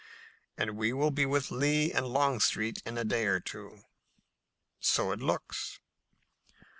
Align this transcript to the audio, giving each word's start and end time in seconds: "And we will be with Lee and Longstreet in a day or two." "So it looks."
"And 0.57 0.77
we 0.77 0.93
will 0.93 1.11
be 1.11 1.27
with 1.27 1.51
Lee 1.51 1.91
and 1.93 2.07
Longstreet 2.07 2.81
in 2.87 2.97
a 2.97 3.03
day 3.05 3.27
or 3.27 3.39
two." 3.39 3.83
"So 4.79 5.11
it 5.11 5.19
looks." 5.19 5.79